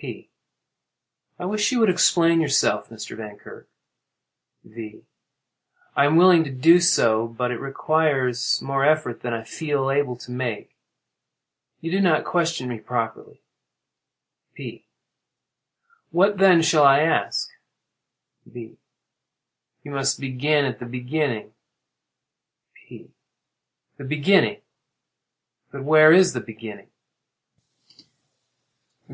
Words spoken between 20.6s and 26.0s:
at the beginning. P. The beginning! But